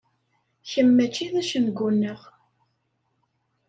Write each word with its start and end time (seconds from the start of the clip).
Kemm 0.69 0.89
mačči 0.95 1.25
d 1.33 1.35
acengu-nneɣ. 1.41 2.21